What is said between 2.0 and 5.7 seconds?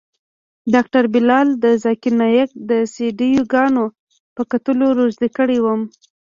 نايک د سي ډي ګانو په کتلو روږدى کړى